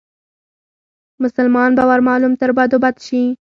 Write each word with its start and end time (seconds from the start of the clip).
مسلمان 1.23 1.69
به 1.77 1.83
ور 1.89 1.99
معلوم 2.09 2.33
تر 2.39 2.49
بدو 2.57 2.77
بد 2.83 2.95
شي 3.05 3.21